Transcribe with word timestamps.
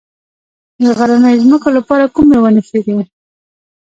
د 0.81 0.83
غرنیو 0.97 1.41
ځمکو 1.43 1.69
لپاره 1.77 2.11
کومې 2.15 2.37
ونې 2.39 2.61
ښې 2.67 2.79
دي؟ 2.85 2.97